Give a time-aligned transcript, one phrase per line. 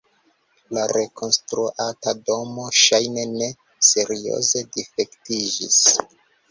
[0.77, 3.53] La rekonstruata domo ŝajne ne
[3.93, 5.83] serioze difektiĝis.